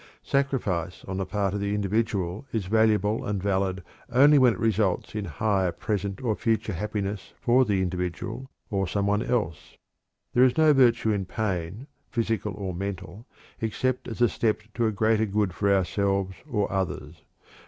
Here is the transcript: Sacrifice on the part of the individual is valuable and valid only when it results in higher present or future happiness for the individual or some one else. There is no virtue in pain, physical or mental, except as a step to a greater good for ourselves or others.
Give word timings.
Sacrifice 0.23 1.05
on 1.07 1.17
the 1.17 1.27
part 1.27 1.53
of 1.53 1.59
the 1.59 1.75
individual 1.75 2.47
is 2.51 2.65
valuable 2.65 3.23
and 3.23 3.39
valid 3.43 3.83
only 4.11 4.39
when 4.39 4.53
it 4.53 4.59
results 4.59 5.13
in 5.13 5.25
higher 5.25 5.71
present 5.71 6.23
or 6.23 6.35
future 6.35 6.73
happiness 6.73 7.33
for 7.39 7.65
the 7.65 7.83
individual 7.83 8.49
or 8.71 8.87
some 8.87 9.05
one 9.05 9.21
else. 9.21 9.77
There 10.33 10.43
is 10.43 10.57
no 10.57 10.73
virtue 10.73 11.11
in 11.11 11.25
pain, 11.25 11.85
physical 12.09 12.55
or 12.55 12.73
mental, 12.73 13.27
except 13.59 14.07
as 14.07 14.21
a 14.23 14.27
step 14.27 14.63
to 14.73 14.87
a 14.87 14.91
greater 14.91 15.27
good 15.27 15.53
for 15.53 15.71
ourselves 15.71 16.35
or 16.49 16.71
others. 16.73 17.21